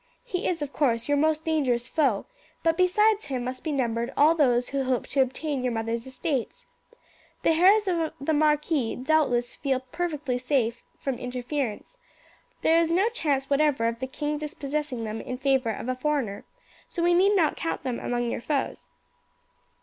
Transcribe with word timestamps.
He 0.23 0.47
is, 0.47 0.63
of 0.63 0.73
course, 0.73 1.07
your 1.07 1.17
most 1.17 1.45
dangerous 1.45 1.87
foe; 1.87 2.25
but 2.63 2.75
besides 2.75 3.25
him 3.25 3.43
must 3.43 3.63
be 3.63 3.71
numbered 3.71 4.11
all 4.17 4.33
those 4.33 4.69
who 4.69 4.81
hope 4.83 5.05
to 5.09 5.21
obtain 5.21 5.61
your 5.61 5.71
mother's 5.73 6.07
estates. 6.07 6.65
The 7.43 7.51
heirs 7.51 7.87
of 7.87 8.11
the 8.19 8.33
marquis 8.33 8.95
doubtless 8.95 9.53
feel 9.53 9.81
perfectly 9.91 10.39
safe 10.39 10.83
from 10.99 11.19
interference. 11.19 11.99
There 12.63 12.81
is 12.81 12.89
no 12.89 13.09
chance 13.09 13.47
whatever 13.47 13.85
of 13.87 13.99
the 13.99 14.07
king 14.07 14.39
dispossessing 14.39 15.03
them 15.03 15.21
in 15.21 15.37
favour 15.37 15.69
of 15.69 15.87
a 15.87 15.93
foreigner, 15.93 16.45
so 16.87 17.03
we 17.03 17.13
need 17.13 17.35
not 17.35 17.55
count 17.55 17.83
them 17.83 17.99
among 17.99 18.31
your 18.31 18.41
foes. 18.41 18.89